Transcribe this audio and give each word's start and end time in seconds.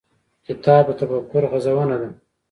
کتاب 0.45 0.85
د 0.89 0.97
تفکر 1.01 1.43
غزونه 1.51 1.95
ده. 2.01 2.09